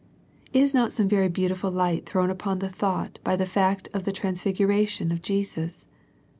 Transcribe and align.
Is 0.51 0.73
not 0.73 0.91
some 0.91 1.07
very 1.07 1.27
beautiful 1.27 1.69
light 1.69 2.07
thrown 2.07 2.31
upon 2.31 2.57
the 2.57 2.69
thought 2.69 3.19
by 3.23 3.35
the 3.35 3.45
fact 3.45 3.87
of 3.93 4.03
the 4.03 4.11
transfig 4.11 4.57
uration 4.57 5.11
of 5.11 5.21
Jesus? 5.21 5.85